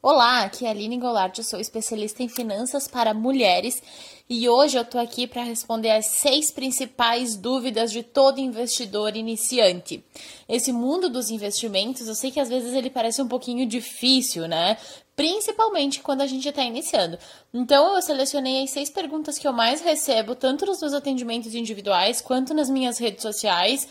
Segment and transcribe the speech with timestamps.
[0.00, 3.82] Olá, aqui é a Aline Goulart, eu sou especialista em finanças para mulheres
[4.30, 10.04] e hoje eu tô aqui para responder as seis principais dúvidas de todo investidor iniciante.
[10.48, 14.76] Esse mundo dos investimentos, eu sei que às vezes ele parece um pouquinho difícil, né?
[15.16, 17.18] Principalmente quando a gente está iniciando.
[17.52, 22.20] Então, eu selecionei as seis perguntas que eu mais recebo, tanto nos meus atendimentos individuais
[22.20, 23.88] quanto nas minhas redes sociais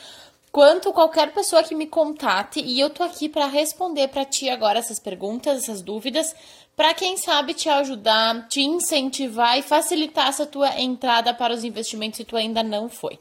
[0.51, 4.79] quanto qualquer pessoa que me contate e eu tô aqui para responder para ti agora
[4.79, 6.35] essas perguntas, essas dúvidas,
[6.75, 12.17] para quem sabe te ajudar, te incentivar e facilitar essa tua entrada para os investimentos
[12.17, 13.19] se tu ainda não foi.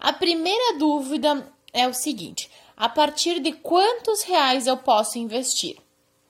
[0.00, 5.83] A primeira dúvida é o seguinte: a partir de quantos reais eu posso investir?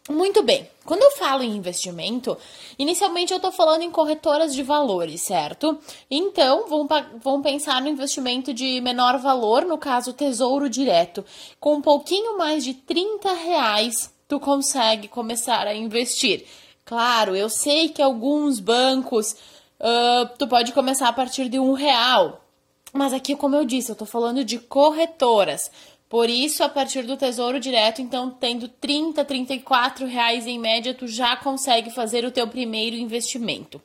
[0.09, 0.69] Muito bem.
[0.85, 2.37] Quando eu falo em investimento,
[2.79, 5.79] inicialmente eu estou falando em corretoras de valores, certo?
[6.11, 11.25] Então, vamos, pensar no investimento de menor valor, no caso, Tesouro Direto.
[11.59, 16.45] Com um pouquinho mais de 30 reais, tu consegue começar a investir.
[16.85, 19.33] Claro, eu sei que alguns bancos
[19.81, 22.45] uh, tu pode começar a partir de um real.
[22.93, 25.71] Mas aqui, como eu disse, eu estou falando de corretoras.
[26.09, 31.09] Por isso, a partir do Tesouro Direto, então, tendo 30, 34 reais em média, tu
[31.09, 33.81] já consegue fazer o teu primeiro investimento.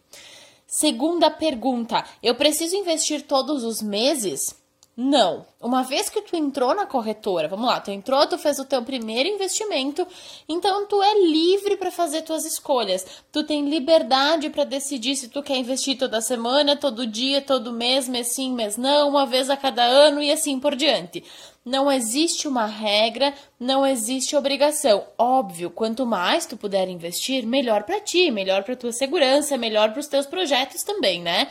[0.67, 4.55] Segunda pergunta, eu preciso investir todos os meses?
[5.01, 5.45] Não.
[5.61, 8.83] Uma vez que tu entrou na corretora, vamos lá, tu entrou, tu fez o teu
[8.83, 10.05] primeiro investimento,
[10.47, 13.05] então tu é livre para fazer tuas escolhas.
[13.31, 18.09] Tu tem liberdade para decidir se tu quer investir toda semana, todo dia, todo mês,
[18.09, 21.23] mês sim, mês não, uma vez a cada ano e assim por diante.
[21.69, 25.05] Não existe uma regra, não existe obrigação.
[25.17, 29.99] Óbvio, quanto mais tu puder investir, melhor para ti, melhor para tua segurança, melhor para
[29.99, 31.47] os teus projetos também, né?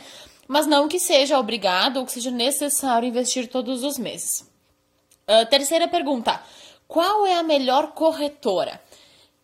[0.49, 4.41] mas não que seja obrigado ou que seja necessário investir todos os meses.
[5.29, 6.41] Uh, terceira pergunta:
[6.87, 8.81] qual é a melhor corretora?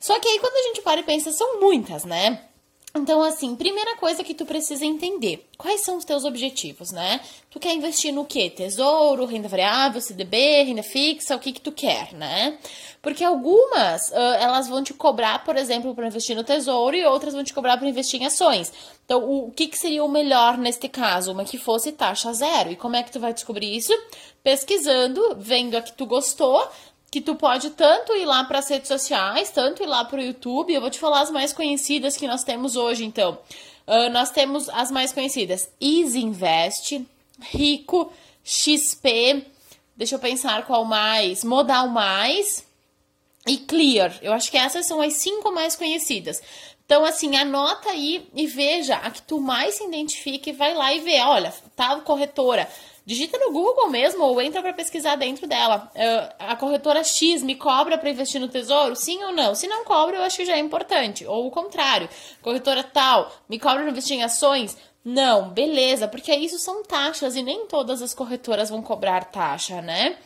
[0.00, 2.40] Só que aí quando a gente para e pensa, são muitas, né?
[2.96, 7.20] Então, assim, primeira coisa que tu precisa entender, quais são os teus objetivos, né?
[7.50, 8.48] Tu quer investir no quê?
[8.48, 12.58] Tesouro, renda variável, CDB, renda fixa, o que que tu quer, né?
[13.02, 17.34] Porque algumas, uh, elas vão te cobrar, por exemplo, para investir no tesouro e outras
[17.34, 18.72] vão te cobrar para investir em ações.
[19.04, 21.32] Então, o que que seria o melhor neste caso?
[21.32, 22.72] Uma que fosse taxa zero.
[22.72, 23.92] E como é que tu vai descobrir isso?
[24.42, 26.66] Pesquisando, vendo a que tu gostou,
[27.10, 30.22] que tu pode tanto ir lá para as redes sociais, tanto ir lá para o
[30.22, 30.72] YouTube.
[30.72, 33.38] Eu vou te falar as mais conhecidas que nós temos hoje, então.
[33.86, 37.06] Uh, nós temos as mais conhecidas: Easy Invest,
[37.40, 38.12] Rico,
[38.44, 39.46] XP.
[39.96, 41.44] Deixa eu pensar qual mais.
[41.44, 42.66] Modal Mais
[43.46, 44.18] e Clear.
[44.20, 46.42] Eu acho que essas são as cinco mais conhecidas.
[46.84, 51.00] Então, assim, anota aí e veja a que tu mais se identifique, vai lá e
[51.00, 51.20] vê.
[51.20, 52.68] Olha, tal corretora
[53.06, 55.88] Digita no Google mesmo ou entra para pesquisar dentro dela.
[55.94, 58.96] Uh, a corretora X me cobra para investir no tesouro?
[58.96, 59.54] Sim ou não?
[59.54, 61.24] Se não cobra, eu acho que já é importante.
[61.24, 62.08] Ou o contrário,
[62.42, 64.76] corretora tal me cobra para investir em ações?
[65.04, 70.18] Não, beleza, porque isso são taxas e nem todas as corretoras vão cobrar taxa, né?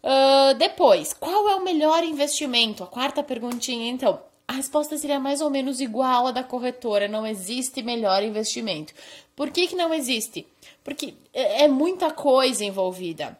[0.00, 2.84] Uh, depois, qual é o melhor investimento?
[2.84, 4.20] A quarta perguntinha, então.
[4.46, 7.08] A resposta seria mais ou menos igual à da corretora.
[7.08, 8.92] Não existe melhor investimento.
[9.34, 10.46] Por que, que não existe?
[10.82, 13.38] Porque é, é muita coisa envolvida.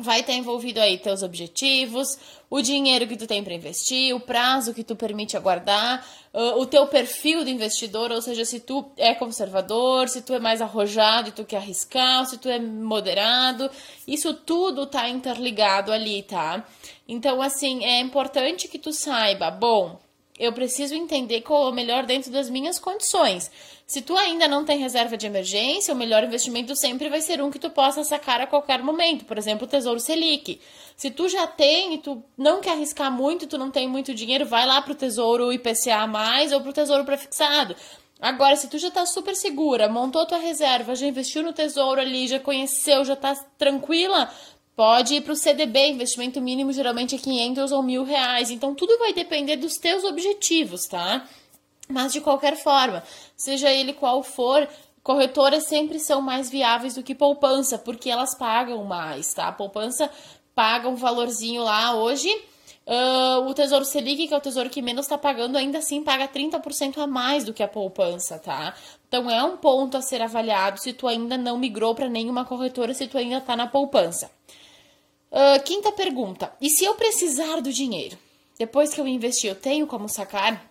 [0.00, 2.16] Vai estar envolvido aí teus objetivos,
[2.48, 6.06] o dinheiro que tu tem para investir, o prazo que tu permite aguardar,
[6.56, 10.62] o teu perfil do investidor, ou seja, se tu é conservador, se tu é mais
[10.62, 13.68] arrojado e tu quer arriscar, se tu é moderado,
[14.06, 16.64] isso tudo tá interligado ali, tá?
[17.08, 19.98] Então, assim, é importante que tu saiba, bom,
[20.38, 23.50] eu preciso entender qual é o melhor dentro das minhas condições.
[23.86, 27.50] Se tu ainda não tem reserva de emergência, o melhor investimento sempre vai ser um
[27.50, 30.60] que tu possa sacar a qualquer momento, por exemplo, o Tesouro Selic.
[30.94, 34.44] Se tu já tem e tu não quer arriscar muito, tu não tem muito dinheiro,
[34.44, 36.06] vai lá pro Tesouro IPCA+,
[36.52, 37.74] ou pro Tesouro Prefixado.
[38.20, 42.26] Agora, se tu já tá super segura, montou tua reserva, já investiu no Tesouro ali,
[42.26, 44.28] já conheceu, já tá tranquila,
[44.78, 48.48] Pode ir para o CDB, investimento mínimo geralmente é 500 ou mil reais.
[48.48, 51.26] Então, tudo vai depender dos teus objetivos, tá?
[51.88, 53.02] Mas, de qualquer forma,
[53.36, 54.68] seja ele qual for,
[55.02, 59.48] corretoras sempre são mais viáveis do que poupança, porque elas pagam mais, tá?
[59.48, 60.08] A poupança
[60.54, 62.30] paga um valorzinho lá hoje
[62.88, 66.26] Uh, o Tesouro Selic, que é o tesouro que menos está pagando, ainda assim paga
[66.26, 68.72] 30% a mais do que a poupança, tá?
[69.06, 72.94] Então é um ponto a ser avaliado se tu ainda não migrou para nenhuma corretora,
[72.94, 74.30] se tu ainda está na poupança.
[75.30, 78.18] Uh, quinta pergunta: e se eu precisar do dinheiro?
[78.58, 80.68] Depois que eu investi, eu tenho como sacar?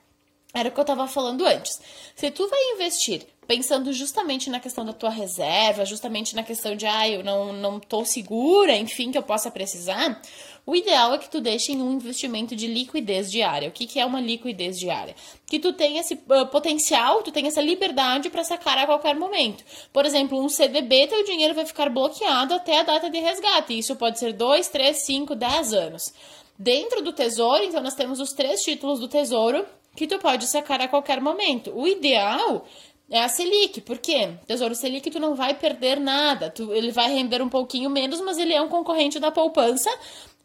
[0.53, 1.79] Era o que eu estava falando antes.
[2.15, 6.85] Se tu vai investir pensando justamente na questão da tua reserva, justamente na questão de,
[6.85, 10.21] ah, eu não, não tô segura, enfim, que eu possa precisar,
[10.65, 13.69] o ideal é que tu deixe em um investimento de liquidez diária.
[13.69, 15.15] O que, que é uma liquidez diária?
[15.45, 19.63] Que tu tenha esse uh, potencial, tu tenha essa liberdade para sacar a qualquer momento.
[19.93, 23.79] Por exemplo, um CDB, teu dinheiro vai ficar bloqueado até a data de resgate.
[23.79, 26.13] Isso pode ser 2, 3, 5, 10 anos.
[26.59, 29.65] Dentro do tesouro, então, nós temos os três títulos do tesouro
[29.95, 31.71] que tu pode sacar a qualquer momento.
[31.73, 32.65] O ideal
[33.09, 34.35] é a Selic, por quê?
[34.45, 38.37] Tesouro Selic tu não vai perder nada, tu, ele vai render um pouquinho menos, mas
[38.37, 39.89] ele é um concorrente da poupança,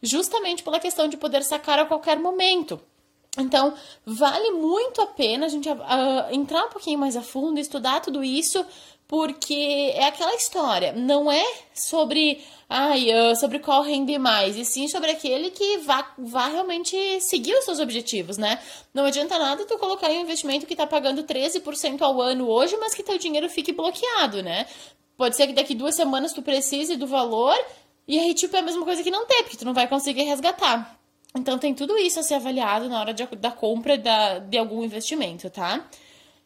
[0.03, 2.81] justamente pela questão de poder sacar a qualquer momento.
[3.38, 3.73] Então,
[4.05, 5.76] vale muito a pena a gente uh,
[6.31, 8.64] entrar um pouquinho mais a fundo, estudar tudo isso,
[9.08, 11.44] porque é aquela história, não é
[11.75, 16.94] sobre, ai, uh, sobre qual rende mais, e sim sobre aquele que vá, vá realmente
[17.23, 18.58] seguir os seus objetivos, né?
[18.93, 22.76] Não adianta nada tu colocar em um investimento que tá pagando 13% ao ano hoje,
[22.76, 24.67] mas que teu dinheiro fique bloqueado, né?
[25.17, 27.56] Pode ser que daqui duas semanas tu precise do valor
[28.06, 30.23] e aí, tipo, é a mesma coisa que não ter, porque tu não vai conseguir
[30.23, 31.01] resgatar.
[31.34, 34.84] Então, tem tudo isso a ser avaliado na hora de, da compra da, de algum
[34.84, 35.88] investimento, tá?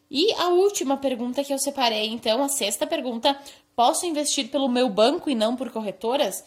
[0.09, 3.37] E a última pergunta que eu separei, então, a sexta pergunta:
[3.75, 6.43] posso investir pelo meu banco e não por corretoras?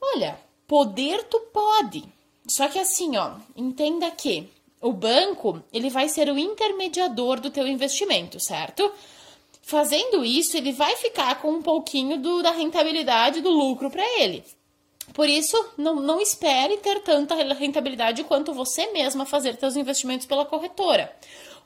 [0.00, 2.04] Olha, poder tu pode.
[2.48, 4.48] Só que assim, ó, entenda que
[4.80, 8.90] o banco, ele vai ser o intermediador do teu investimento, certo?
[9.62, 14.42] Fazendo isso, ele vai ficar com um pouquinho do, da rentabilidade do lucro para ele.
[15.12, 20.44] Por isso, não, não espere ter tanta rentabilidade quanto você mesma fazer seus investimentos pela
[20.44, 21.14] corretora.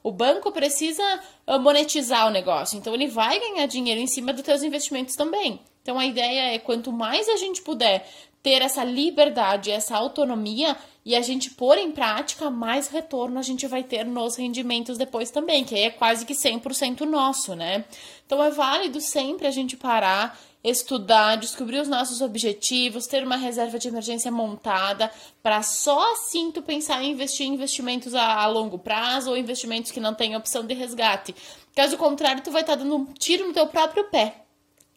[0.02, 1.02] O banco precisa
[1.46, 5.60] ah, monetizar o negócio, então ele vai ganhar dinheiro em cima dos seus investimentos também.
[5.82, 8.08] Então a ideia é quanto mais a gente puder
[8.42, 13.66] ter essa liberdade, essa autonomia e a gente pôr em prática, mais retorno a gente
[13.66, 17.84] vai ter nos rendimentos depois também, que aí é quase que 100% nosso, né?
[18.24, 23.78] Então é válido sempre a gente parar, estudar, descobrir os nossos objetivos, ter uma reserva
[23.78, 25.10] de emergência montada,
[25.42, 29.92] para só assim tu pensar em investir em investimentos a, a, longo prazo ou investimentos
[29.92, 31.34] que não têm opção de resgate.
[31.74, 34.45] Caso contrário, tu vai estar tá dando um tiro no teu próprio pé.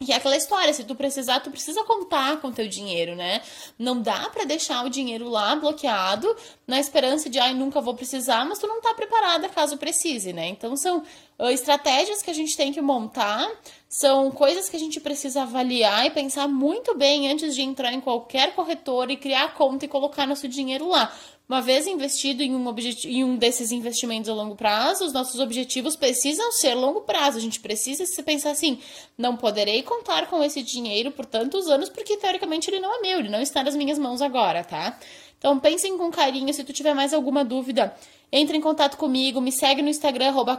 [0.02, 3.42] E é aquela história, se tu precisar, tu precisa contar com teu dinheiro, né?
[3.78, 6.34] Não dá para deixar o dinheiro lá bloqueado
[6.66, 10.48] na esperança de, ai, nunca vou precisar, mas tu não tá preparada caso precise, né?
[10.48, 11.02] Então são
[11.38, 13.46] uh, estratégias que a gente tem que montar,
[13.90, 18.00] são coisas que a gente precisa avaliar e pensar muito bem antes de entrar em
[18.00, 21.12] qualquer corretor e criar conta e colocar nosso dinheiro lá.
[21.50, 22.74] Uma vez investido em um,
[23.06, 27.38] em um desses investimentos a longo prazo, os nossos objetivos precisam ser longo prazo.
[27.38, 28.78] A gente precisa se pensar assim:
[29.18, 33.18] não poderei contar com esse dinheiro por tantos anos, porque teoricamente ele não é meu,
[33.18, 34.96] ele não está nas minhas mãos agora, tá?
[35.38, 36.54] Então pensem com carinho.
[36.54, 37.96] Se tu tiver mais alguma dúvida,
[38.30, 40.56] entre em contato comigo, me segue no Instagram, arroba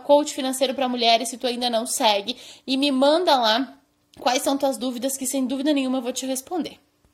[0.75, 2.35] para mulheres, se tu ainda não segue,
[2.67, 3.77] e me manda lá
[4.19, 6.77] quais são tuas dúvidas, que sem dúvida nenhuma eu vou te responder.